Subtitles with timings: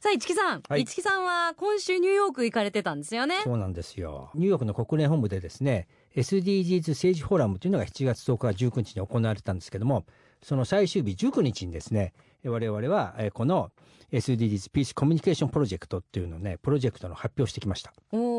[0.00, 0.82] さあ、市木さん、はい。
[0.82, 3.40] 市木さんは今週ニューヨーク行かれてたんですよね。
[3.42, 4.30] そうなんですよ。
[4.34, 10.04] ニューヨークの国連本部でですね SDGs 政治フォーラムというのが7月10日から19日に行われたんですけども
[10.42, 12.12] その最終日19日にですね
[12.44, 13.70] 我々はえーこの
[14.12, 17.92] SDGs ピースコミュニケーションプロジェクトっていうのをねプロジェクトの発表してきました。
[18.12, 18.37] お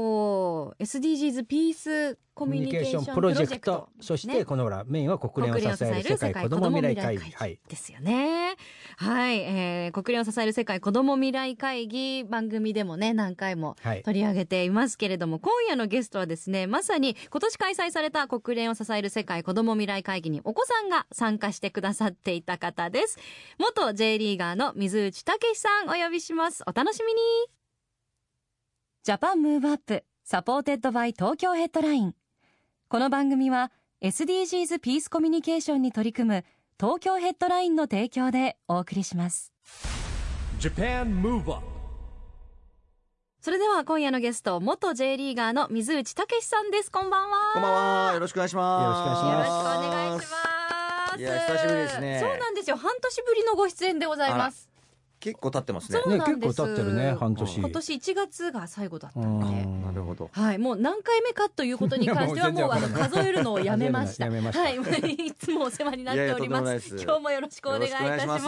[0.67, 3.89] ー SDGs ピースコミュニケーションプロジェクト。
[3.99, 4.45] そしてね。
[4.45, 7.31] このほらメインは国連を支える世界子ども未来会議。
[7.31, 8.55] はいですよね。
[8.97, 14.03] はい、えー、国連を支える世界子ども未来会議番組でもね何回もはい。
[14.03, 23.19] 取り上げていますけれども今夜のゲストはですねまさに今年開催された国連を支える世界子ども未来会議にお子さんが参加してくださっていた方です。
[23.57, 26.63] 元 J リーガーの水内猛さんお呼びします。
[26.65, 27.19] お楽しみに。
[29.03, 32.13] Japan Move Up supported by Tokyo Headline。
[32.87, 33.71] この番組は
[34.03, 36.45] SDGs ピースコミュニケーションに取り組む
[36.79, 39.51] 東京ヘッドラインの提供でお送りします。
[40.59, 41.65] Japan Move Up
[43.41, 46.91] それでは今夜のゲスト元 J リーガーの水内武さんです。
[46.91, 47.53] こんばんは。
[47.55, 48.13] こんばんは。
[48.13, 48.83] よろしくお願いします。
[48.83, 49.81] よろしくお願いしよろます。
[49.81, 52.19] しくお願いしますいや久しぶりですね。
[52.19, 52.77] そうなんですよ。
[52.77, 54.69] 半年ぶりのご出演でございます
[55.19, 55.99] 結構経ってますね。
[56.01, 56.31] そうなんです。
[56.31, 57.57] ね結構経ってるね半年。
[57.59, 60.29] 今年1月が最後だったうんのでなるほど。
[60.31, 64.25] はい、もう何回目かということに関してはもうあの数えるのをやめました。
[64.25, 66.95] やめましたはい、いつもお世話になっております。
[66.95, 68.45] 今日もよろしくお願いいたします。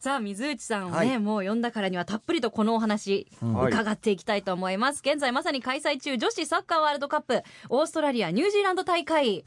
[0.00, 1.18] さあ水内さんをね、はい。
[1.18, 3.72] もう呼んだからにはたっぷりとこのお話、はい。
[3.72, 5.02] 伺っていきたいと思います。
[5.04, 9.44] 現在まさに開催中女子サッカーワールドカップオーストラリアニュージーランド大会、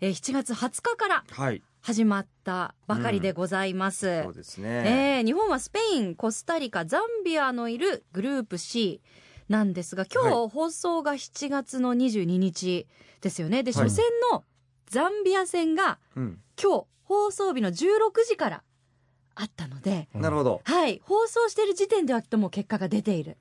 [0.00, 1.24] えー7月20日から。
[1.30, 1.62] はい。
[1.84, 5.18] 始まったばかりでございます、そうですね。
[5.18, 9.02] えー日本はスペインコスタリカザンビアのいるグループ C
[9.50, 12.86] なんですが今日は放送が7月の22日
[13.20, 13.62] ですよね。
[13.62, 13.84] ではい。
[13.84, 14.44] 初戦の
[14.86, 16.38] ザンビア戦がうん。
[16.58, 17.74] 今日放送日の16
[18.26, 18.62] 時から
[19.34, 20.62] あったので、うんなるほど。
[20.64, 21.02] はい。
[21.04, 23.36] 放送している時点ではもう結果が出ている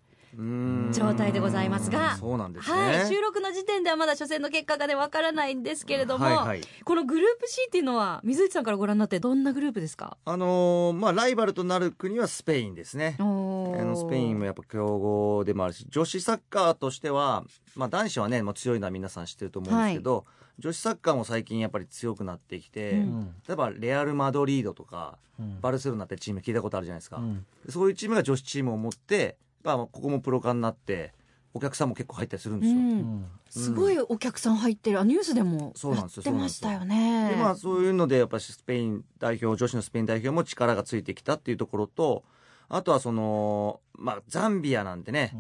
[0.92, 2.18] 状態でございますが。
[2.18, 2.78] そうなんですね。
[2.78, 6.62] はい収録の時点ではまだ初戦の結果がねわからないんですけれども、はいはい。
[6.84, 10.18] このグループ C っていうのは水内さんからご覧になってどんなグループですか？
[10.26, 13.16] あのーまあライバルとなる国はスペインですね。
[13.20, 17.44] ああのスペインもやっぱ強豪でもあるし女子サッカーとしては、
[17.76, 20.26] まあ、男子はねもう強いのは皆さん知ってると思うんですけど、
[20.60, 23.36] 女子サッカーも最近やっぱり強くなってきて、うん。
[23.48, 25.60] 例えばレアル・マドリードとかうん。
[25.62, 27.46] バルセロナってチーム聞いたことあるじゃないですか、うん。
[27.68, 31.14] そういうチームが女子チームを持って、まあ、ここもプロ化になって
[31.54, 32.78] お客さんも結構入ったりするんですよ。
[32.78, 33.26] うん。
[33.50, 35.00] すごいお客さん入ってる。
[35.00, 37.30] あニュースでもそうなんですよやってましたよね。
[37.30, 42.24] でまあそういうのでやっぱりスペイン代表女子のスペイン代表も力がついてきたっていうところと
[42.70, 45.36] あとはその、まあ、ザンビアなんてね、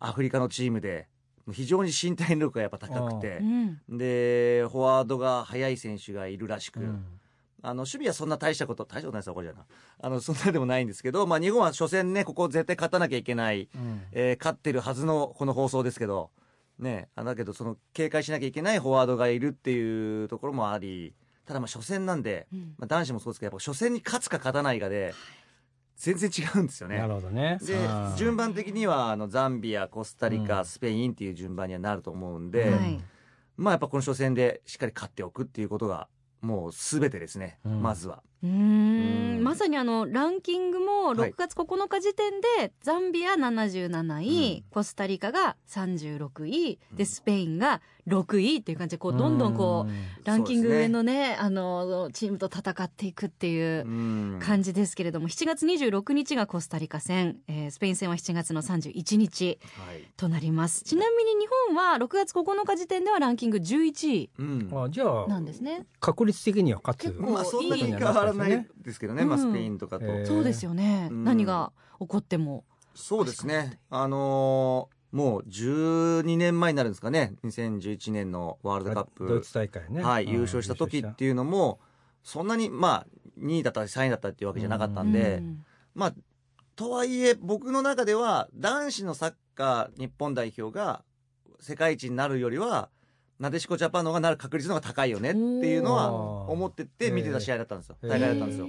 [0.00, 1.06] アフリカのチームで
[1.52, 3.98] 非常に身体能力がやっぱ高くてうん。
[3.98, 7.04] でフォワードが速い選手がいるらしく、うん
[7.66, 9.66] あの守備はそんな大したこと大したことないですよこれじゃな。
[10.00, 14.02] あのそんなでもないんですけど、まあ、日本は初戦ねここ絶対勝たなきゃいけない、うん。
[14.12, 16.30] えー勝ってるはずのこの放送ですけど、
[16.78, 21.12] ね、あだけどその警戒しなきゃいけないフォワードがいるっていうところもあり
[21.44, 22.74] ただまあ初戦なんで、うん。
[22.78, 25.12] まあ、男子もそうですけどやっぱ初戦に勝つか勝たないかで
[25.96, 26.98] 全然違うんですよね。
[26.98, 27.08] な。
[27.08, 27.58] るほどね。
[27.62, 27.74] で
[28.16, 30.64] 順番的にはあのザンビアコスタリカ、うん。
[30.66, 33.00] スペインっていう順番にはなると思うんで、はい。
[33.56, 36.08] まあやっぱこの初戦でしっかり勝っておくっていうことが
[36.46, 38.22] もう全てですね、うんまずは。
[38.42, 39.40] うん。
[39.40, 39.44] ん。
[39.44, 41.30] まさにあのランキングもはい。
[41.30, 44.70] 6月9日時点で、ザンビア77位、うん。
[44.70, 54.38] コスタリカが36位でスペインが6位っていう感じでこうどんどんこうランキング上のねあのチームと戦っていくっていううん。
[54.40, 60.02] 感じですけれども、7月26日がコスタリカ戦、えースペイン戦は7月の31日はい。
[60.16, 60.84] となります。
[60.84, 64.70] ちなみに日本は6月9日時点ではランキング11位うん。
[64.72, 65.86] あじゃあなんですね。
[66.00, 67.12] 確率的には勝つ。
[67.12, 70.06] 結構まあそんなに変わらないですけどね、まあスペインとかと。
[70.26, 71.24] そうですよね、うん。
[71.24, 72.64] 何が起こっても。
[72.94, 73.80] そうですね。
[73.90, 77.36] あのーもう12年前になるんですかね。
[77.44, 79.26] 2011年のワールドカップ。
[79.26, 80.02] ドイツ大会ね。
[80.02, 81.80] はい、うん優勝した時っていうのも、
[82.22, 83.06] そんなに、まあ、
[83.40, 85.64] 2位だったり3位だったりっていうわけじゃなかったんで、うん。
[85.94, 86.14] まあ、
[86.74, 91.02] とはいえ、僕の中では、男子のサッカー日本代表が
[91.60, 92.90] 世界一になるよりは、
[93.38, 96.12] なでしこジャパンの方がなる確率の方が高いよねっていうのは
[96.50, 97.96] 思ってて見てた試合だったんですよ。
[98.02, 98.66] 大会だったんですよ。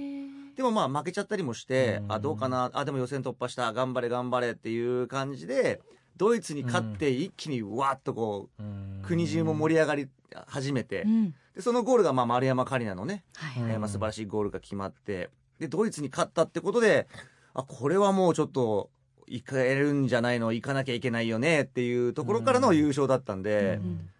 [0.56, 2.12] でもまあ負けちゃったりもして、うん。
[2.12, 5.80] あどうかなあでも予選突破した頑張れ頑張れっていう感じで
[6.16, 10.08] ドイツに勝って一気にわっとこう国中も盛り上がり
[10.46, 11.34] 始めて、うん。
[11.54, 13.62] でそのゴールがまあ丸山桂里奈のね、はい。
[13.62, 17.06] うんえーまあ素晴らしいゴールが決まってでドイツに勝ったってことで
[17.54, 18.90] あこれはもうちょっと
[19.26, 24.10] 行かれるんじゃないの行かなきゃいけないよねっていうところからの優勝だったんで、うん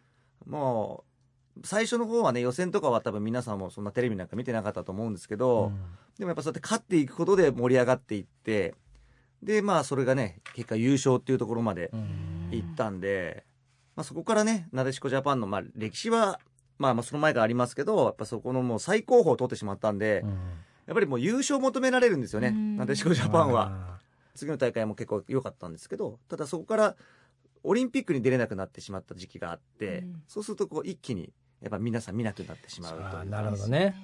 [0.49, 1.05] も
[1.56, 5.73] う最初の方はね予選とかは多分皆さんもそんなテレビなんか見てなかったと思うんですけど、
[6.19, 8.75] でもやっぱそうやって勝っていくことで盛り上がっていって
[9.43, 11.91] でまあそれがね結果優勝っていうところまで
[12.50, 13.45] 行ったんで、
[13.97, 16.41] まあ、そこからねなでしこジャパンの、まあ、歴史は、
[16.79, 20.25] まあ、まあその前からありますけどやっぱそこのもう最高峰を取ってしまったんで、
[20.87, 22.77] やっぱりもう優勝を求められるんですよね、うん。
[22.77, 23.99] なでしこジャパンは。
[24.35, 26.97] 次の大会も結構良かったんですけどただそこから
[27.62, 30.22] オリンピックに出れなくなってしまった時期があって、うん。
[30.26, 33.94] そうするとこう一気にやっぱ皆さん見なくなってしまうとなるほどね。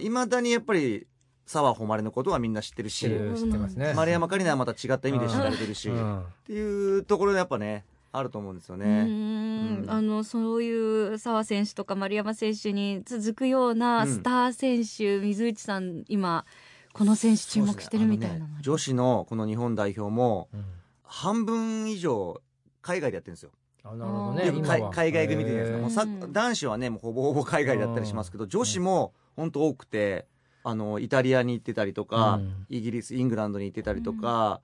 [0.00, 1.06] いまだにやっぱり
[1.46, 3.10] 澤穂希のことはみんな知ってるし知っ
[3.52, 3.94] てますね。
[3.94, 6.24] 丸山桂里奈はまた違った意味で知られてるし、っうん。
[6.44, 9.04] ていうところでやっぱねあると思うんですようね。
[9.04, 9.82] ん。
[9.82, 9.90] うん。
[9.90, 16.44] あのそういう澤選手とか丸山選手に続くようなスター選手、水内さん今
[16.92, 18.40] この選手注目してるみたいなね。
[18.40, 20.64] ね女子のこの日本代表もうん。
[21.08, 22.40] 半分以上
[22.86, 23.50] 海外でやってるんですよ。
[23.82, 24.90] あなるほどね。
[24.92, 25.78] 海外組でじゃないですか。
[25.78, 30.26] もうさうん男子はねもうほぼほぼ海外でやったりしますけど、女子も本当多くて、
[30.62, 34.60] あのイタリアに行ってたりとか、うんイギリスイングランドに行ってたりとか、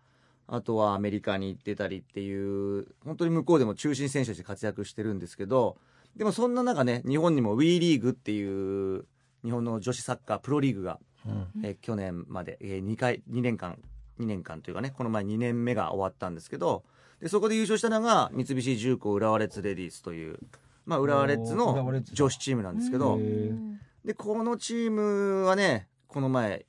[0.47, 5.77] あとはアメリカに行ってたりっていう本当に向こうでも中心選手として活躍してるんですけど、
[6.17, 9.07] でもそんな中ね日本にも WE リーグっていう
[9.45, 13.79] 日本の女子サッカープロリーグが、うんえー去年まで、えー、2回2年間
[14.21, 16.85] 2年間というかねこの前2年目が終わったんですけど
[17.23, 20.41] でそこで優勝したのが三菱重工浦和レッズレディースという、
[20.85, 23.19] まあ、浦和レッズの女子チームなんですけど、
[24.05, 26.67] でこのチームはねこの前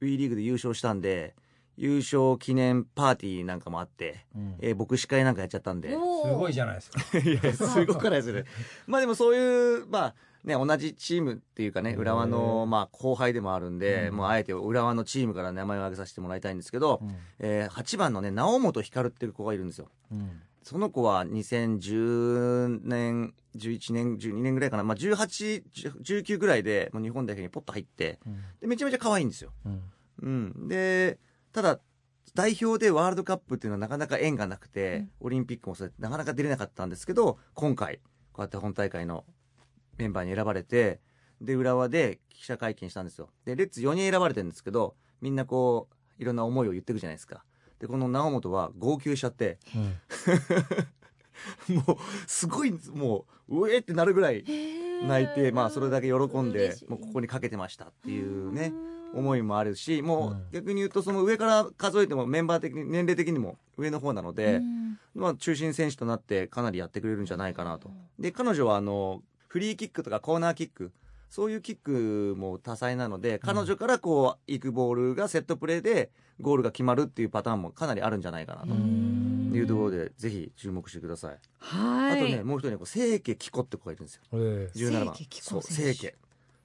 [0.00, 1.34] WE リーグで優勝したんで
[1.76, 5.90] 優勝記念パーティーなんかもあって、うんえー牧師会なんかやっちゃったんで。
[5.90, 7.18] すごいじゃないですか。
[7.18, 8.44] いや、すごくないですね。
[8.86, 10.14] まあでもそういう、まあ
[10.46, 14.16] ね、同じチームっていうかね、浦和の、まあ後輩でもあるんで、うん。
[14.16, 17.16] もうあえて浦和のチームから名前を挙げさせてもらいたいんですけど、うん。
[17.40, 19.88] えー8番のね、直本光っていう子がいるんですよ。
[20.12, 20.40] うん。
[20.62, 25.64] その子は2010年、11年、12年ぐらいかな、まあ18、
[26.02, 28.36] 19ぐらいでもう日本代表にポッと入って、うん。
[28.60, 29.50] でめちゃめちゃ可愛いんですよ。
[29.64, 29.82] うん。
[30.22, 30.28] う
[30.64, 30.68] ん。
[30.68, 31.18] で、
[31.52, 31.80] ただ、
[32.34, 38.00] 代表でワールドカップっていうのはなかなか縁がなくて、オリンピックもそれなかなか出れなかったんですけど、今回、
[38.32, 39.24] こうやって本大会の
[39.98, 41.00] メンバーに選ばれて、
[41.40, 43.30] で、浦和で記者会見したんですよ。
[43.44, 47.44] で、レッツ4人選ばれてるんですけど、みんなこう、いろんな思いを言ってるじゃないですか。
[47.78, 49.78] で、この直本は号泣しちゃって、う
[51.72, 51.76] ん。
[51.76, 51.96] もう、
[52.26, 54.44] すごい、もう、うえってなるぐらい
[55.06, 58.72] 泣いて、まあ、それだけ喜んでもうここにかけてましたっていうね、
[59.14, 60.36] 思いもあるし、もうん。
[60.38, 64.62] う逆に言うと、その上から数えてもメンバー的に、年齢的にも上の方なので、
[65.14, 67.90] まあ、中心選手となってかなりやってくれるんじゃないかなと。
[68.18, 69.22] で、彼女はあの、
[69.56, 70.92] フリーキックとかコーナーキック、
[71.30, 76.10] そういうキックも多彩なので、彼女からこう、行くボールがセットプレーで
[76.42, 81.38] ゴールが決まるっていうパターンもかなりあるんじゃないかなというところで、ぜひ注目してください。
[81.56, 84.22] はいあとね、もう一人ね、こう清家紀子って子がいるんですよ。
[84.34, 85.14] ええ17番。
[85.14, 86.14] 清家紀子そう、選手清家。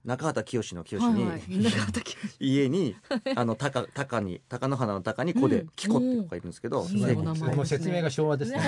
[0.03, 2.95] 中畑清の清に、はいはい中畑清家に、
[3.37, 8.59] あの、高、高に、高野花の高に子でうん、紀子って子がいるんですけど、うん清家紀子いいお名前もう説明が昭和ですね。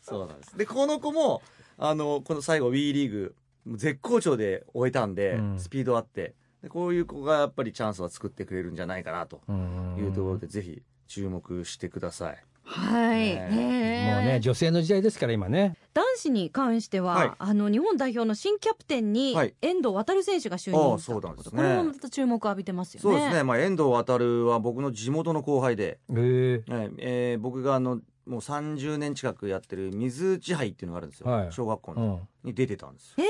[0.00, 0.56] そうなんです。
[0.56, 1.42] で、この子も、
[1.78, 3.34] あの、この最後 WE リーグ、
[3.66, 5.58] 絶好調で終えたんで、うん。
[5.58, 6.34] スピードあって。
[6.62, 12.44] で、こういう子がやっぱりチャンスは作ってくれるんじゃないかなとうんいうところで、ぜひ注目してください。
[12.64, 14.12] はい、ね。
[14.14, 15.76] もうね、女性の時代ですから、今ね。
[15.94, 17.30] 男子に関しては、はい。
[17.38, 19.54] あの日本代表の新キャプテンにはい。
[19.60, 21.62] 遠藤航選手が就ああ任したとですね。
[21.62, 23.02] これもまた注目を浴びてますよね。
[23.02, 26.90] そうですね、まあ、遠藤航は僕の地元の後輩で、ええはい。
[26.98, 31.30] えー僕があの、もう30年近くやってる水内杯っていうのがあるんですよ。
[31.30, 32.28] はい小学校の。
[32.44, 32.48] うん。
[32.50, 33.24] に出てたんですよ。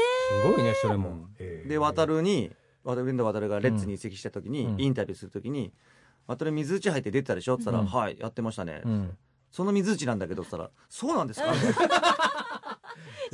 [0.45, 1.29] すごいね、それも
[1.67, 2.51] で、渡るに、
[2.85, 5.73] 渡る遠藤航がレッツに移籍した時に、うんインタビューする時に、
[6.27, 7.55] 渡る水内杯って出てたでしょ？
[7.55, 8.83] って言ったら、うんはい、やってましたね。
[8.85, 9.17] うん。
[9.51, 11.53] その水内なんだけどって言ったら、そうなんですか？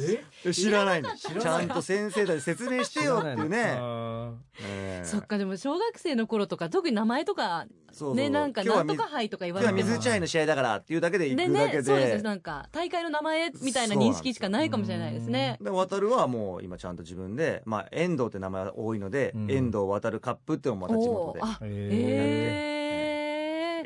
[0.00, 1.10] え知らないの？
[1.16, 3.76] ちゃんと先生たち説明してよっていうね。
[3.76, 5.04] あええ。
[5.04, 8.14] そっかでも小学生の頃とか特に名前とかそうそう。
[8.14, 11.78] ねなんかなんとか杯とか言わ今日はれても水内杯の試合だからっていうだけで行でくだけで。
[11.78, 15.58] ねそうですなんか大会の名前みたいな認識しかないかもしれないですね。
[15.60, 19.50] で渡るはもう今ちゃんと自分で、まあ、遠藤って名前が多いので、うん。
[19.50, 21.40] 遠藤渡るカップっていうのもまた地元で。
[21.42, 21.66] あー。
[21.66, 22.77] ええ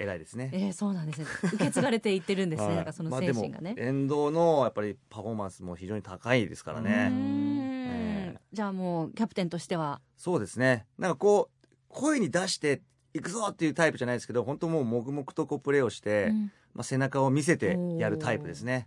[0.01, 0.51] 偉いですね。
[0.53, 3.75] えー、そうなんですね受け継がれていってるんですね、はいなんかその精神がね。
[3.77, 7.09] 遠藤のやっぱりパフォーマンスも非常に高いですからね。
[7.09, 10.01] んええじゃあもうキャプテンとしては？
[10.17, 10.87] そうですね。
[10.99, 12.83] なんかこう、声に出して
[13.15, 18.87] 行くぞっていうタイプじゃないですけど本当もう黙々とこうプレーをして、うんまあ、背中を見せてやるタイプですね。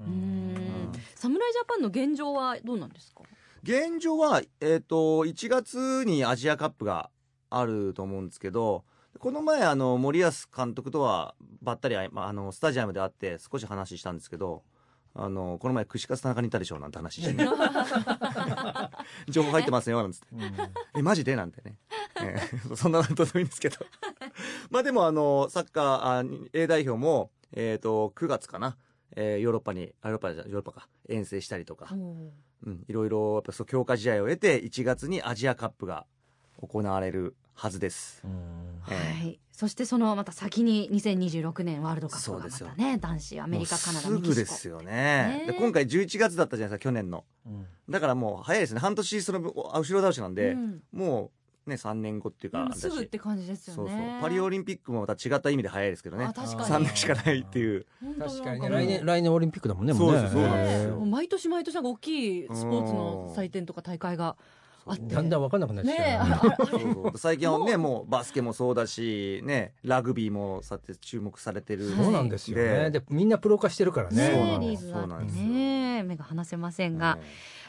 [1.16, 3.22] 侍ジャパンの現状はどうなんですか？
[3.64, 7.10] 現状は、えー、と1月にアジアカップが
[7.50, 8.84] あると思うんですけど
[9.20, 14.64] この前あの森保監督とはばったりあまああのスタジアムで会って少し話したんですけど
[15.18, 17.48] あのこの前串カツ田中にいたでしょなんて話して、ね、
[19.30, 20.28] 情報入ってますよなんつって。
[20.98, 21.38] えマジで？
[21.38, 21.78] なんてね、
[22.22, 23.78] ええ そんなのどうでもいいんですけど。
[24.70, 28.78] まあでもあのサッカーあ A 代表も、えー、と9月かな、
[29.16, 30.90] えーヨーロッパにあヨーロッパじゃヨーロッパか。
[31.08, 31.96] 遠征したりとか、う
[32.70, 36.06] ん、いろいろやっぱそう強化試合を得て1月にアジアカップが
[36.62, 38.22] 行われるはずです。
[38.82, 38.94] は
[39.24, 42.68] えい、そしてそのまた先に2026年ワールドカップがまそうですよ。
[42.68, 44.30] たね男子アメリカカナダすメキシコ。
[44.30, 45.56] ぐですよね。
[45.58, 47.24] 今回11月だったじゃないですか去年の。
[47.90, 48.82] だからもう早いですね。
[48.82, 50.82] 半年その後ろ倒しなんで、うん。
[50.92, 51.32] も
[51.66, 53.90] うね3年後っていうか、すぐって感じですよね。
[53.90, 54.22] そうそう。
[54.22, 56.26] パリオリンピックもまた違った意味で早いですけどね。
[56.26, 56.76] あ確かに。
[56.76, 57.86] 3年しかないっていう。
[58.20, 58.70] 確かにね。
[58.70, 61.00] 来年来年オリンピックだもんねそうもですそうなんですよ。
[61.06, 64.36] 毎年毎年なんか大きいスポーツの祭典とか大会が
[64.86, 66.04] だんだん分かんなくなってきねえ。
[66.04, 68.10] たよあああそう最近はねもう。
[68.10, 72.92] バスケもそうだしねラグビーもさて注目されてる、そうなんですよね。
[72.92, 74.32] ででみんなプロ化してるからね。
[74.32, 75.08] そうなのねリーですよ。
[75.08, 77.24] ね目が離せませんが、うん。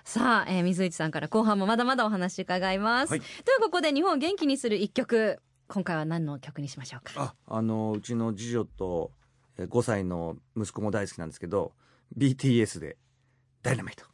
[0.05, 3.21] さあ、えー水内さんから後半もまだまだお話伺います、はい。
[3.21, 5.39] ではここで日本を元気にする一曲。
[5.69, 7.13] 今回は何の曲にしましょうか？
[7.17, 9.11] ああのうちの次女と
[9.59, 11.73] えー5歳の息子も大好きなんですけど
[12.17, 12.99] BTS で
[13.65, 14.05] 「ダイナマイト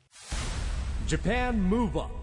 [1.07, 2.22] Japan Move Up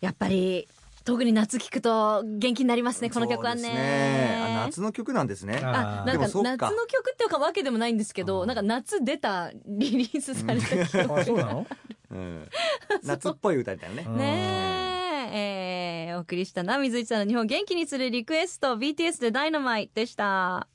[0.00, 0.68] やっぱり
[1.04, 3.62] 特に夏聞くと元気になりますねこの曲はね。
[3.62, 4.38] ね。
[4.62, 5.58] あ夏の曲なんですね。
[5.62, 11.18] ああなんか夏の曲っていうかわけでもないんですけどなんか夏出た リリースされた曲。
[11.18, 11.66] あそうなの？
[12.10, 12.48] うん、
[13.04, 14.08] 夏っぽい歌みたいなね。
[14.16, 16.08] ねえ。
[16.10, 20.66] えーお送りしたな水内さんの日本を元気にするリクエスト BTS で「ダイナマイでした。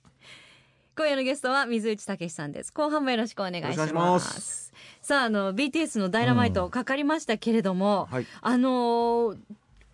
[0.96, 2.72] 今夜のゲストは水内武さんです。
[2.72, 4.72] 後半もよろしくお願いします
[5.04, 8.26] さああの BTS の「ダイナマイトかかりましたけれども、はい。
[8.42, 9.38] あのー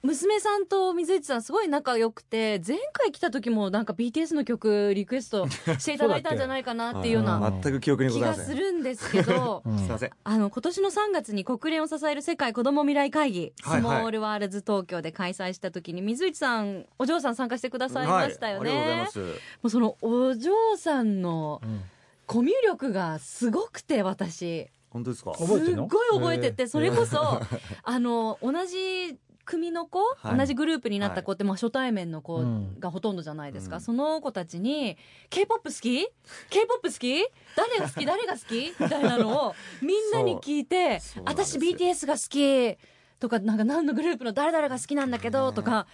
[0.02, 9.62] 娘さんと水内さんすごい仲良くて前回来た時もなんか BTS の曲リクエストしていただいたんじゃないかなっていうような全く記憶にご気がするんですけど
[10.24, 19.28] あの今年の3月に国連を支える世界子ども未来会議、スモールワールズ東京で開催した時に水内さんお嬢さん参加してくださいましたよね、も
[19.64, 21.82] うそのお嬢さんのうん。
[22.30, 25.34] コミュ力がすごくて私本当ですか？
[25.36, 27.40] すっごい覚えててそれこそ
[27.84, 30.38] あの同じ組の子、はい。
[30.38, 32.80] 同じグループになった子って、まあ、初対面の子うん。
[32.80, 33.82] がほとんどじゃないですか、うん。
[33.82, 34.96] その子たちに
[35.32, 36.10] 「k p o p 好き？K
[36.52, 37.28] p o p 好き？
[37.56, 38.06] 誰が好き？
[38.06, 41.14] 誰が好き?」みたいなのをみんなに聞いて「そう。
[41.16, 42.78] そうなんです私 BTS が好き」
[43.20, 45.88] とかなんか何のグループの誰々が好きなんだけどとか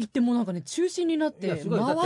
[0.00, 1.58] うん言ってもうなんかね中心になって回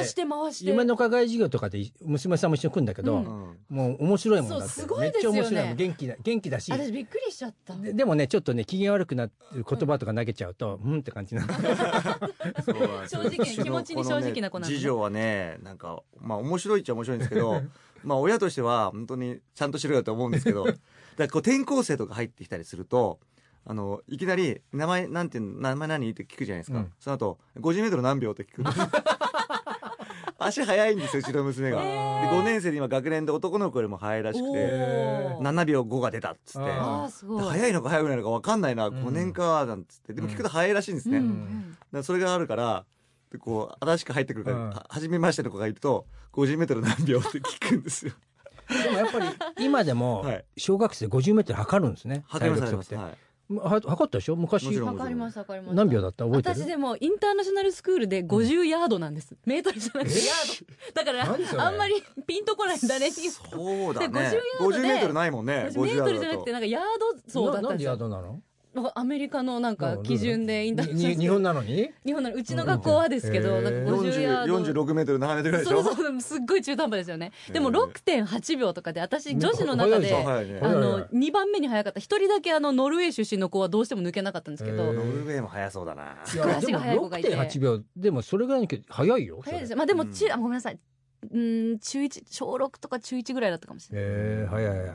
[0.04, 0.70] して回して。
[0.70, 3.18] 夢の課外授業とかで娘さんも一緒に来るんだけど、うん。
[3.18, 4.68] うんもう面白いもんだって。
[4.68, 5.40] すごいですよね。
[5.40, 5.76] めっちゃ面白いもん。
[5.76, 6.72] 元気だ元気だし。
[6.72, 7.76] 私びっくりしちゃった。
[7.76, 10.98] ででもねちょっとね機嫌悪くなってる言葉とか投げちゃうとうん。
[10.98, 11.46] って感じな
[13.08, 17.62] 正直な気持ちに正直な子なんでね次女はねなんかまあ面白いっちゃ面白いんですけど
[18.02, 20.78] まあ親としては本当にちゃんとしろよと思うんですけどだか
[21.18, 23.20] らこう転校生とか入ってきたりすると
[23.66, 26.92] あのいきなり「名前なんて名前何?」って聞くじゃないですか、うん。
[26.98, 28.62] その後50メートル何秒?」って聞く。
[28.62, 28.78] んです
[30.38, 34.66] 足速いんですようちの娘が、で5年生で今学年で男の子よりも速いらしくて
[35.38, 35.42] おー。
[35.42, 36.70] 7秒5が出たっつって。
[36.70, 37.44] あーすごい。
[37.44, 40.12] 速いのか速くないのか分かんないな、ん5年かなんつって。
[40.12, 41.70] でも聞くと速いらしいんですね、うん。
[41.70, 42.84] だからそれがあるから
[43.30, 44.68] でこう新しく入ってくるから、うん。
[44.70, 48.12] は初めましての子がいると50メートル何秒って聞くんですよ。
[48.68, 49.26] でもやっぱり
[49.64, 50.44] 今でも はい。
[50.56, 52.96] 小学生50メートル測るんですね測ります測って。
[52.96, 54.36] はいは測ったでしょ？
[54.36, 54.64] 昔。
[54.64, 54.96] もちろん。
[54.96, 55.74] わかりますわかります。
[55.74, 56.24] 何秒だった？
[56.24, 56.54] 覚えてる？
[56.56, 59.36] 私でもインターナショナルスクールで50ヤードなんです。
[59.44, 60.94] メートルじゃなくてヤード。
[60.94, 63.56] だからあんまりピンとこない誰に言うと。
[63.56, 64.08] そうだね。
[64.08, 64.78] で50ヤードで。
[64.78, 65.66] 50メートルないもんね。
[65.70, 67.90] 私メートルじゃなくて50なんかヤードそうだったななんでんですよ。
[67.90, 68.40] ヤードなの？
[68.94, 71.90] アメリカのなんか基準でインターナ日本なのに？
[72.04, 72.36] 日本なの。
[72.36, 73.86] うちの学校はですけど、うんなんかへー。
[73.86, 74.58] 50ヤード。
[74.58, 75.82] 46メートル7メートルぐらいでしょ？
[75.82, 77.32] そうそうすっごい中途半端ですよね。
[77.52, 82.00] でもへー6.8秒とかで私女子の中であの早い早い2番目に早かった。
[82.00, 84.92] 一人だけあのノルウェー出身の子はどうしても抜けなかったんですけど。
[84.92, 87.30] ノルウェーも速そうだないごい足が速い子がいて。
[87.30, 87.80] でも6.8秒。
[87.96, 90.78] でもそれぐらいの早いよ早いですまあでも中、うんあごめんなさい。
[91.32, 94.12] うん中1小6とか中1ぐらいだったかもしれない、へ
[94.44, 94.86] え早い早い。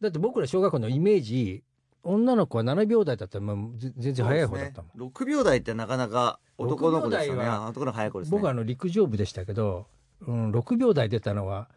[0.00, 1.64] だって僕ら小学校のイメージ
[2.04, 5.10] 女の子は7秒台だったらまあぜ全然早い方だったもん、ね。
[5.14, 8.32] 6秒台ってなかなか男の子ですよ6ね秒台は男の子早い子ですね。
[8.32, 9.86] 僕はあの陸上部でしたけど、
[10.26, 11.68] うん、6秒台出たのは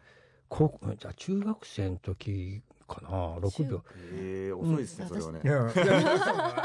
[0.48, 3.08] 高校じゃあ中学生の時かな。
[3.38, 3.84] 6秒。
[4.12, 5.40] へえ遅いですねそれはね。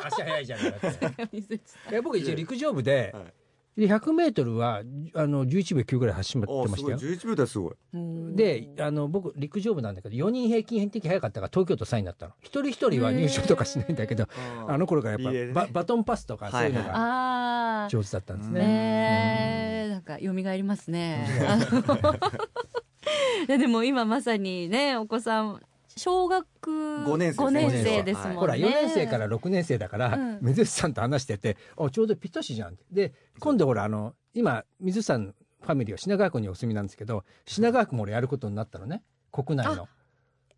[0.06, 3.34] 足早いじゃない 僕一応陸上部で、はい
[3.77, 4.81] で100メートルは
[5.13, 6.97] あの11秒9ぐらい走ってましたよ。
[6.97, 7.73] 11秒台すごい。
[7.93, 8.35] うん。
[8.35, 12.33] であの僕陸上部なんだけど4人平均的速かったから東京都3位になったの。
[12.41, 14.27] 一人一人は入賞とかしないんだけど
[14.67, 15.47] あの頃からやっぱ、ね。
[15.53, 18.59] ババトンパスとかそういうのはいが上手だったんですね。
[18.59, 21.25] ねえなんか蘇りますね。
[23.47, 25.61] でも今まさにねお子さん
[25.98, 26.45] 小学
[27.05, 28.36] 五年生です生ですもんね。
[28.38, 30.39] ほら4年生から6年生だから、うん。
[30.41, 32.77] 水内さんと話しててあちょうどぴったしじゃん。
[32.91, 39.03] で今度ほらあの今水内さんファミリーは品川区にお住みなんですけど品川区も俺やることになったのね。
[39.31, 39.88] 国内の。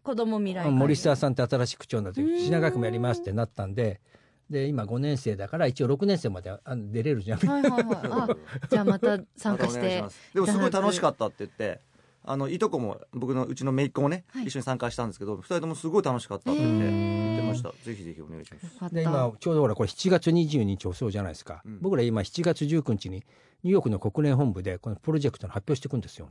[0.04, 2.40] 子供未来会森沢さんって新しい区長になってうん。
[2.40, 4.02] 品川区もやりますってなったんで
[4.50, 7.40] で今5年生だから一応6年生まであの出れるじゃん。
[7.40, 7.86] はいはいはい。
[8.12, 8.28] あ
[8.70, 10.34] じゃあまた参加しまた お願いてます。
[10.34, 11.80] でもすごい楽しかったって言って
[12.26, 14.46] あのいとこも僕のうちの姪っ子もね、はい。
[14.46, 17.70] 一緒に参加したんですけど二人ともすごい楽しかったって言ってました。
[17.84, 18.94] ぜひぜひお願いします。
[18.94, 21.80] で今ちょうどほらこれ7月22日遅うじゃないですか、うん。
[21.82, 23.24] 僕ら今7月19日に
[23.64, 26.30] ニューヨークの国連本部でこのプロジェクトの発表していくんですよ。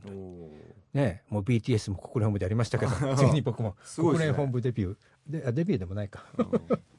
[0.93, 4.97] ねもう BTS も国連本部でやりましたけど ついに僕も国連本部デビュー
[5.27, 6.25] であデビューでもないか。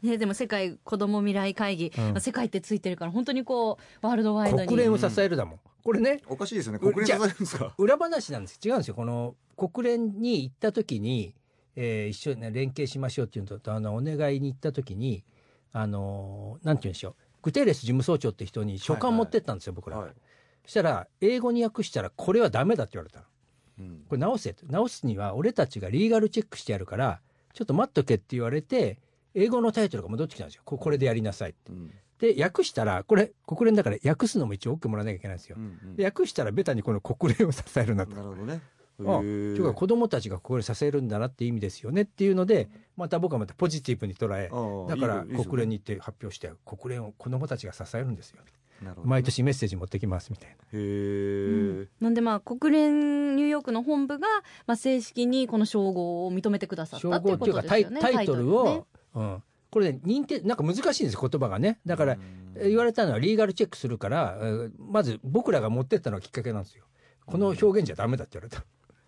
[0.03, 2.05] ねでも世界子供未来会議、うん。
[2.13, 4.67] まあ世界ってついてるから本当にこうワールドワイドに。
[4.67, 5.61] 国連を支えるだもん。
[5.83, 6.23] これね。
[6.29, 6.79] おかしいですよね。
[6.81, 7.75] う国連支えるんですか？
[7.79, 8.59] 裏話なんです。
[8.65, 8.95] 違うんですよ。
[8.95, 11.35] この国連に行った時に、
[11.77, 15.25] えー一緒に、ね、連携しましょうっていうのとあのお願いに行った時に
[15.73, 17.15] あのなんて言うんでしょう。
[17.43, 20.13] グテーレス事務総長って人に書簡持ってったんですよ、僕ら、はい。
[20.65, 23.27] そしたら英語に訳したらこれはダメだって言われたの。
[23.81, 24.05] うん。
[24.09, 27.21] これ直せって直すには俺たちがリーガルチェックしてやるから
[27.55, 28.99] ちょっと待っとけって言われて
[29.35, 30.63] 英語のタイトルが戻ってきたんですよ。
[30.65, 31.73] ここれでやりなさいって。
[31.73, 31.91] うん。
[32.19, 35.57] で訳したらこれ国連だから訳すのも一応 OK もらわなきゃいけないんですよ。
[35.59, 38.15] う、んで訳したらベタにこの国連を支えるなと。
[38.15, 38.61] なるほどね。
[39.01, 39.57] あへとー。
[39.57, 44.49] いうか子供たちがこれ支えるんだなっていう意味ですよねっていうのでまた僕はまたポジティブに捉え
[44.89, 48.41] だから国連に行って発表して国連を子供たちが支えるんですよ
[49.05, 50.57] 毎年メッセージ持ってきますみたいな。
[50.57, 54.27] へえなんでまあ国連ニューヨークの本部が、
[54.67, 58.83] まあ、正式にこの称号を認めてくださったっていうこ称号っていうかとですよねタイタイトルを、ね
[59.15, 61.79] うん、これね認定なんか難しいんですよ言葉がね。
[61.87, 62.17] だから
[62.57, 66.85] え言われたのはリーガルチェックするからえーまず僕らが持ってったのがきっかけなんですよ。
[67.27, 68.65] この表現じゃダメだって言われた。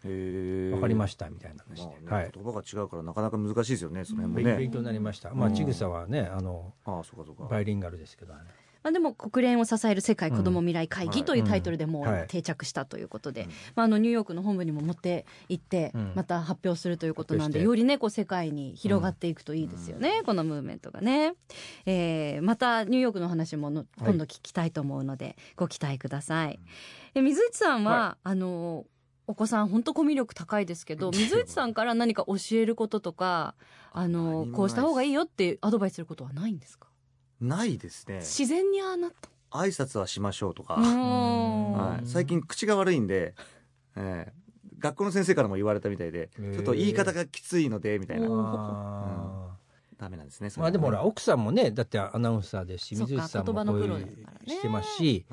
[0.07, 2.31] わかりましたみたいな話で、まあねはい。
[2.33, 4.65] 言葉が違うからなかなか難しいですよねその辺勉もね。
[4.65, 5.35] 勉強になりました。
[5.35, 5.55] まあうん。
[5.55, 7.45] ちぐさはねあのああそうかそうか。
[7.45, 8.41] バイリンガルですけどね
[8.87, 16.13] まあ、でも国連を支える世界子ども未来会議うんというタイトルでもう定着したということで、うんまあ、あのニューヨークの本部にも持って行ってうん。
[16.15, 21.35] また発表するということなんで、よりねこう世界に広がっていくといいですよね、このムーブメントがね、
[21.85, 26.61] えーまたニューヨークの話もの今度聞きたいと思うので、ご期待ください。
[27.17, 28.85] え水内さんは、はあの
[29.27, 33.57] お子さん本当コミュ力高いですけど水内さんから何か教えることとか
[33.93, 36.86] あ何のこうした方がいいよってアドバイスすることはないんですか？
[37.41, 38.17] ないですね。
[38.17, 39.29] 自然にああなった。
[39.51, 43.35] 挨拶はしましょうとか、はい、最近口が悪いんで、
[43.97, 44.33] ええ。
[44.79, 49.57] 学校の先生からも言われたみたいでちょっと言い方がきついのでみたいな。
[49.99, 55.25] ダメなんですねまあでもほらは奥さんもねだってアナウンサーですし水内さんも言葉のプロこういうしてますし、い。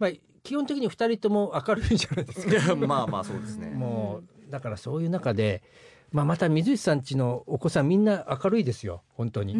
[0.00, 0.10] まあ、
[0.42, 2.50] 基本的に二人とも明るいじゃないですか。
[2.50, 3.70] い やまあまあそうですね。
[3.70, 5.62] もうだからそういう中で、
[6.10, 9.54] まあ、また水内さんちのお子さんみんな明るいですよ本当に、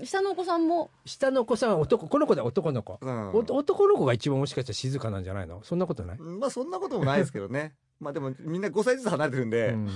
[0.00, 0.90] ん下のお子さんも？
[1.04, 3.30] 下のお子さんは男この子で男の子、うん。
[3.30, 5.60] お男の子が一番もしかしたら静かなんじゃないの？
[5.64, 7.74] そんなことない、まあそんなこともないですけどね。
[8.00, 9.88] まあでもみんな5歳ずつ離れてるんで、うん。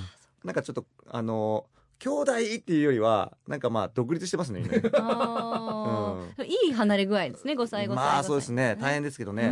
[0.44, 1.66] なんかちょっとあの
[1.98, 4.74] 兄弟っていうよりはなんかまあ独立してますねみんい
[6.70, 8.76] い離れ具合ですね5歳5歳まあそうですね。
[8.80, 9.44] 大変変ですけどね。
[9.44, 9.48] う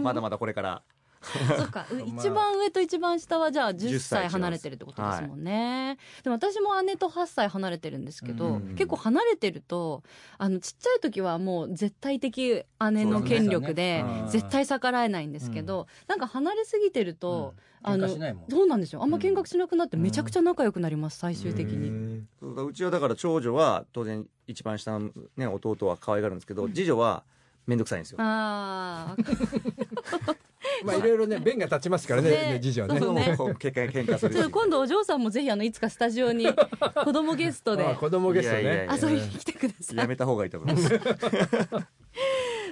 [0.02, 0.82] まだまだこれから
[1.56, 8.74] そっかう一番上と一番下はじゃあ10 10歳歳離れてるってことですもんね、でも私も姉と8歳離れてるんですけど、うん。
[8.74, 10.02] 結構離れてると
[10.38, 18.50] あのちっちゃい時はもう絶対的姉の権力で絶対逆らえないんですけど、なんか離れすぎてると、あの喧嘩しないもん。
[18.50, 19.02] そうなんですよ。
[19.02, 22.24] あんま見学しなくなってめちゃくちゃ仲良くなります最終的に。
[22.42, 27.24] うだうちはだから長女は当然一番下の、ね、弟は可愛がるんですけど次女は
[27.66, 28.18] 面倒くさいんですよ。
[28.20, 30.36] あー
[30.84, 32.36] まあいろいろね弁が立ちますからねね。
[32.54, 33.00] ね次女はね。
[33.00, 36.46] そうね喧嘩する今度お嬢さんもぜひあのいつかスタジオに
[37.04, 37.84] 子供ゲストで。
[37.84, 38.88] あ子供ゲストね。
[38.90, 39.96] 遊びに来てください。
[39.96, 40.88] やめた方がいいと思います。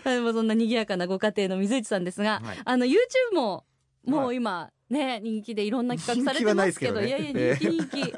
[0.05, 2.59] でもそんな賑やかなご家庭の水内さんですが、はい。
[2.65, 2.97] あの YouTube
[3.35, 3.65] も
[4.05, 8.13] もう今ね人気でいろんな企画されてますけど人気はないやいや人気人気。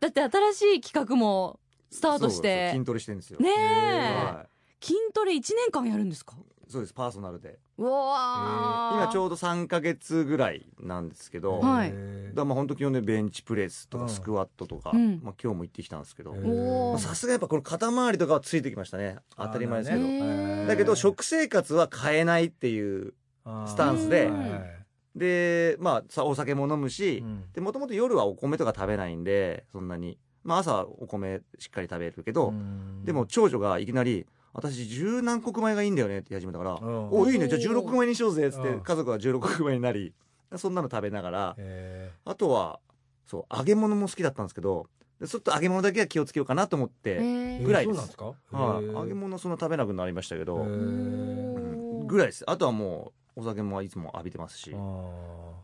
[0.00, 2.70] だって新しい企画もスタートして。
[2.72, 3.38] 筋トレしてるんですよ。
[3.38, 4.14] ねえ。
[4.14, 4.46] は
[4.80, 6.36] 筋トレ1年間やるんですか？
[6.36, 6.38] い
[6.70, 7.58] そうですパーソナルで。
[7.78, 9.02] うわー。
[9.02, 11.90] 今ちょうど3か月ぐらいなんですけど、はい。
[11.90, 12.00] だか
[12.36, 15.20] らまあ本当基本でベンチプレスとうんかスクワットとか、うん。
[15.22, 19.16] まあ、今日も行ってきたんですけどさすがやっぱこの肩周りとかはついてきましたね。
[19.36, 23.14] 当たり前ですけど、だけど食生活は変えないっていう
[23.66, 24.60] スタンスでうん。
[25.16, 27.24] でまあさお酒も飲むし、
[27.58, 30.18] もともと夜はお米とか食べないんでそんなに。
[30.42, 32.54] まあ朝はお米しっかり食べるけど、
[33.04, 37.08] でも長女がいきなり「私十何穀米がいいんだよね」って言い始めたから「うん。
[37.10, 37.48] おいいね。
[37.48, 40.12] じゃあ16穀米にしようぜ」っつってうん家族は16穀米になり
[40.56, 42.80] そんなの食べながらへあとは
[43.26, 44.86] そう揚げ物も好きだったんですけど
[45.20, 47.94] でちょっと揚げ物だけは気をつけようかなと思って、ぐらいです。
[47.94, 48.24] そうなんですか？
[48.24, 48.84] はい。
[48.84, 48.98] へー。
[49.00, 52.06] 揚げ物そんな食べなくなりましたけど、うん。
[52.06, 52.42] ぐらいです。
[52.50, 54.70] あとはもうお酒もいつも浴びてますし。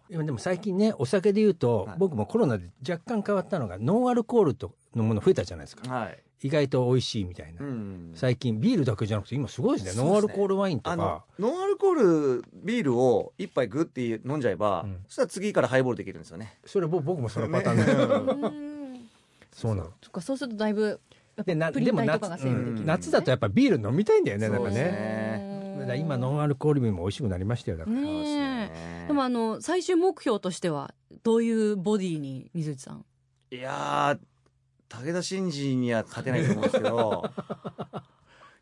[0.08, 1.98] 今でも最近ねお酒で言うと、はい。
[1.98, 5.94] 僕もコロナで若干変わったのがノンアルコールとのもの増えたじゃないですか。
[5.94, 8.12] はい、意外と美味しいみたいな、うん。
[8.14, 10.02] 最近ビールだけじゃなくて今すごいですね。
[10.02, 10.08] ね。
[10.08, 14.98] ノンアルコールワインとあのかノンアルコールビールを一杯グッて飲んじゃえば、うん。
[15.06, 16.58] そしたら次からハイボールできるんですよね。
[16.64, 17.92] それ僕僕もそのパターンで、ね。
[17.92, 18.48] う
[18.96, 19.08] ん
[19.52, 19.90] そうなの。
[20.02, 21.00] そっかそうするとだいぶ
[21.36, 22.86] やっでなぱプリでもン体とかが夏,、セーブできる、うん。
[22.86, 25.25] 夏だとやっぱビール飲みたいんだよねなんかそうですねね
[25.86, 33.04] だ今ノンアルコールビールも美味しくなりましたよだから、ねでもあの最終目標としてはどういうボディに水内さん？
[33.50, 34.26] いやー
[34.88, 37.30] 武田真治には勝てないと思うんですけど。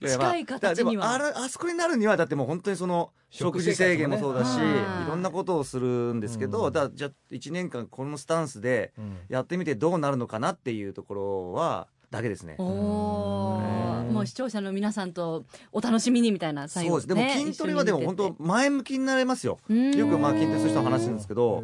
[0.06, 1.12] 近い形には。
[1.12, 4.64] あれあそこになるにはだってもう本当にその食事制限もそうだし、ね
[5.06, 5.08] い。
[5.08, 6.72] ろんなことをするんですけど、うん。
[6.72, 9.16] だからじゃあ1年間このスタンスでうん。
[9.28, 12.56] やってみてどうなるのかなっていうところはだけですね。
[12.58, 17.34] もう視聴者の皆さんとお楽しみにみたいな最後そうです。
[17.36, 19.58] でも筋トレはでも本当前向きになれますよ。
[19.68, 21.62] よくまあ筋トレする人の話するんですけど、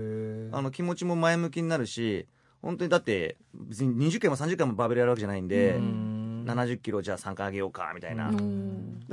[0.53, 2.27] あの気持ちも前向きになるし
[2.63, 6.10] 本当にだって別に20回も30回もバーベルやるわけじゃないんで、うん
[6.45, 8.31] 70キロじゃあ3回上げようかみたいな、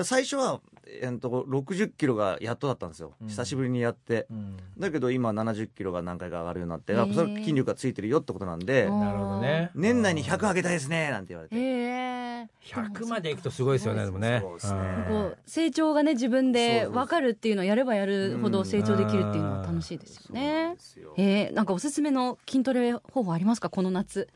[0.03, 3.27] 最初は、えー、と60キロがやっとだったんですよ、うん。
[3.27, 4.27] 久しぶりにやって。
[4.31, 4.57] うん。
[4.77, 6.99] だけど今70キロが何回か上がるようになって、へー。
[6.99, 9.71] やっぱそれ筋力がついてるよってことなんで、うんなるほどね。
[9.75, 14.39] 年内に100上げたいですねなんて言われて、へえ100までいくとすごいですよねでもね。
[14.41, 14.79] そうですね。
[14.79, 15.05] ん。
[15.07, 20.75] こう成長がね自分で分かるっていうのをやればやるほど成長できるっていうのはうん楽しいですよね。
[20.75, 20.81] で。
[20.81, 21.13] すよ。
[21.17, 23.69] えー、なんかおすすめの筋トレ方法ありますか？
[23.69, 24.29] この夏。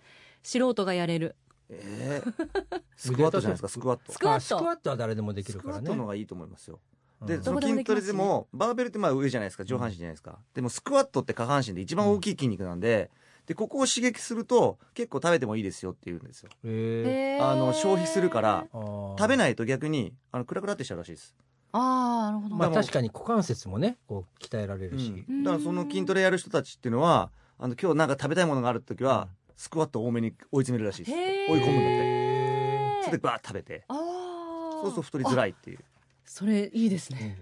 [0.43, 1.36] 素人がやれる
[1.71, 2.81] えー。
[2.95, 4.12] スクワットじゃないですかスクワット。
[4.12, 4.55] スクワット。
[4.55, 5.89] あスクワットは誰でもできスクワるからね。
[5.89, 6.79] ットの方がいいと思いますよ。
[7.21, 7.27] うん。
[7.27, 10.39] で、どその筋トレでも、バーベルってまあ上じゃないですか、上半身じゃないですか。
[10.53, 13.10] でもスクワットって下半身で一番大きい筋肉なんで、
[13.45, 16.49] で、ここを刺激すると結構食べてもいいですよって言うんですよ。
[16.63, 17.45] へー。
[17.45, 21.36] あの消費するから食べないと逆に、あの、クラクラってしちゃうらしいです。
[21.73, 25.43] ああなるほど、まあ確かに股関節もねこう鍛えられるし、うん。
[25.43, 29.29] だからその筋トレやる人たちっていうのは、あの、今日なんか食べたいものがある時は、
[29.62, 31.13] スクワット多めに追い詰めるらしいです。
[31.13, 31.76] 追い込むんだって。
[31.78, 33.84] へそれでバーッ食べて。
[33.89, 35.80] ああそうすると太りづらいっていう。
[36.26, 37.39] それいいですーね、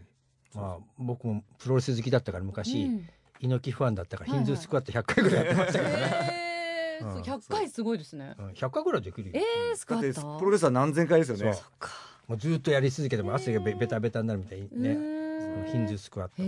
[0.53, 3.09] まあ僕もプロレス好きだったから昔、うん。
[3.39, 7.11] 猪木ファンだったからヒンズースクワット100回ぐらいやってましたからね、うん。
[7.13, 8.35] そう100回すごいですね。
[8.37, 8.49] うん。
[8.49, 9.35] 100回ぐらいできるよ。
[9.35, 10.39] えー、スクワット。
[10.39, 11.53] プロレスは何千回ですよね。
[11.53, 11.63] そう。
[12.31, 15.18] もうずっとやり続けても汗がベベタベタになるみたいにね、
[15.71, 16.45] ヒンズースクワットへ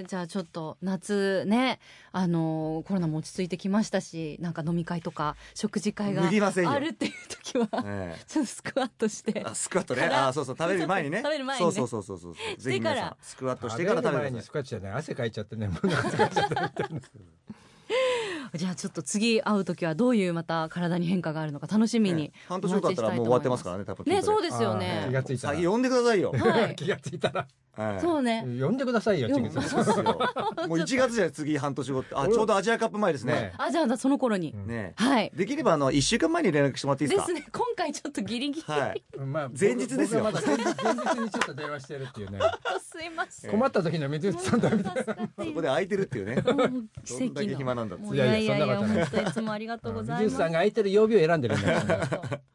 [0.00, 1.78] えじゃあちょっと夏ね
[2.12, 3.48] あのコロナも落ち着い。
[3.48, 7.08] てきましたしなんか飲み会とか食事会が脱ぎませんよあるってい。
[7.08, 15.30] う時はええちょっとスクワットしてあスクワットねあそうそう食べる前にね食べる前にねそうそうそうそうそうぜひしてから皆さんスクワットしてから食べて前にスクワットじゃない汗かい。
[15.30, 16.88] ちゃってねもう疲れちゃったみたい。
[16.94, 20.26] なじゃあちょっと次会う時はどうい。
[20.28, 25.38] うまた体に変化があるのか楽しみにね半年後だったらもう終わってますからね多分ねそうですよあー気ねがつい。
[25.38, 26.20] たら呼んでください。
[26.20, 28.00] よはい気がついたらはい。
[28.00, 28.44] そうね。
[28.60, 33.32] 呼んでくださいよもう1月じゃ次半年後ってあちょうどアジアカップ前ですね。
[33.32, 33.52] ね。
[33.56, 34.66] あじゃあその頃に、うん。
[34.66, 35.32] ねはい。
[35.34, 37.26] できればあの1週間前に連絡してもらっていいでか？
[37.26, 37.48] ですすね。
[37.52, 39.02] 今回ちょっとギリギリ、はい。
[39.18, 40.24] まあ前日ですよ。
[40.24, 42.38] まだ前日前日にちょっと電話してるっていうね。
[42.82, 43.50] すいません。
[43.50, 46.36] 困った時の水内さんだみたいなそこで空いてるっていうね。
[46.36, 46.72] もう
[47.04, 49.22] 奇どんだけ跡の暇なんだいやいやいやいやいやそんなことない。
[49.22, 51.80] 本当いつもありがとうござい水内ますさんが空いてる曜日を選んでるんだよ。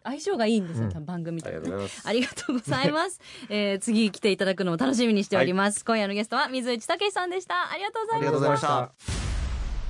[0.04, 0.92] 相性がいいんですよ、うん。
[0.92, 2.08] 多分番組とありがとうございます。
[2.08, 8.92] ありがとうございます、えー、次来ていただくのも楽しみにしております、今夜のゲストは水内武さんでしたありがとうございまありがとうございました。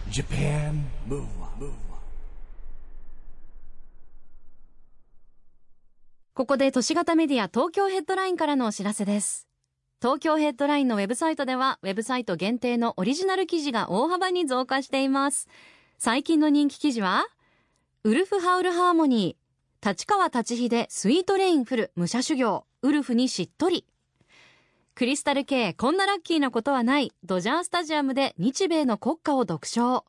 [0.10, 1.72] Japan Move Up
[6.34, 9.48] ここで都市型メディア東京ヘッドラインからのお知らせです。
[10.00, 15.48] 東京ヘッドラインのウェブサイトでは、ウェブサイト限定のオリジナル記事が大幅に増加しています。
[15.98, 17.26] 最近の人気記事は、
[18.04, 23.88] WOLF HOWL HARMONY、立川立秀スイートレインフル武者修行、ウルフにしっとり。
[24.98, 30.06] Crystal Kay こんなラッキーなことはない、ドジャースタジアムで日米の国歌を独唱。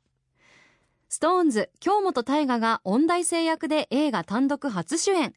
[1.10, 5.34] SixTONES、京本大我が音大生役で映画単独初主演。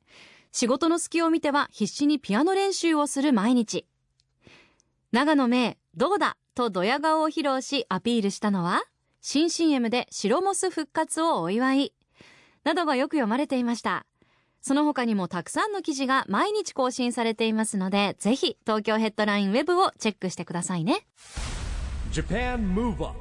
[0.53, 3.85] 仕事の隙を見ては必死にピアノ練習をする毎日。
[5.11, 8.81] 長野めどうだとドヤ顔を披露しアピールしたのは
[9.19, 11.93] 新 CM で白モス復活をお祝い
[12.63, 14.05] などがよく読まれていました
[14.61, 21.07] その他にもたくさんの記事が毎日更新されていますのでぜひ東京ヘッドラインウェブをチェックしてくださいね。
[22.11, 23.15] Japan Move Up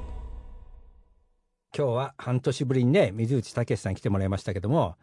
[1.75, 4.97] 今日は半年ぶりにね水内武さん来てもらいましたけども、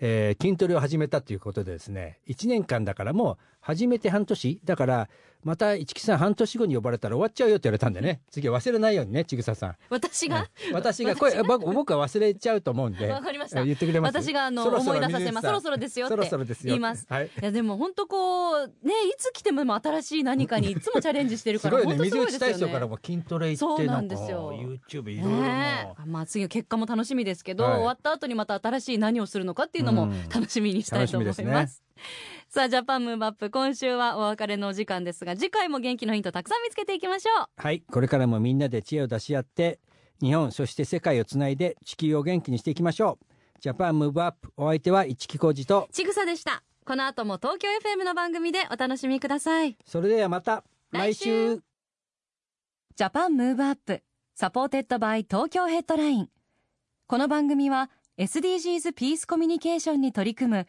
[0.00, 5.08] えー筋トレを始めたということでですね1年間だからもう始めて半年だから
[5.42, 8.22] また市木さん半年後に呼ばれたら終わっちゃうよって言われたんでね。
[8.30, 9.76] 次は忘れないようにねちぐささん。
[9.90, 13.08] 私が、私が声僕僕は忘れちゃうと思うんで。
[13.08, 13.60] わかりました。
[13.60, 14.16] え言ってくれます？
[14.16, 15.46] 私があの思い出させます。
[15.46, 17.06] そろそろですよってそろそろですよ言います。
[17.10, 17.26] はい。
[17.26, 22.38] いやでも本当こうねいつ来ても新しい何かに いつもチャレンジしてるからす水内ごいですよね。
[22.38, 24.52] 大将からも筋トレ行そうなってなんんかですよ
[24.88, 26.06] YouTube いろいろねえ。
[26.06, 27.72] まあ次の結果も楽しみですけど、はい。
[27.74, 30.28] 終わった後にまた新しい何をするのかっていうのもうん。
[30.30, 31.82] 楽しみにしたいと思います,、楽しみです
[32.54, 37.46] さあジャパンムーブアップ今週はお別れのお時間ですが次回も元気のヒントたくさん見つけていきましょう。
[37.56, 39.80] はいこれからもみんなで知恵を出し合って
[40.20, 43.26] 日本そして世界をつないで地球を元気にしていきましょう。
[43.60, 46.62] ジャパンムーブアップお相手は市木浩二とちぐさでした。
[46.86, 49.76] この後も東京 FM の番組でお楽しみください。
[49.84, 50.62] それではまた
[50.92, 51.56] 来週。
[51.56, 51.62] ジ
[52.98, 54.00] Japan Move Up
[54.36, 56.28] supported by Tokyo Headline。
[57.08, 60.68] この番組は SDGs ピースコミュニケーションに取り組む